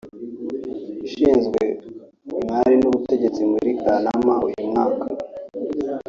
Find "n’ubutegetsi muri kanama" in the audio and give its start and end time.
2.79-4.33